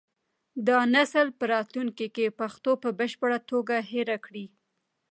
[0.67, 4.45] دا نسل به راتلونکي کې پښتو په بشپړه توګه هېره کړي.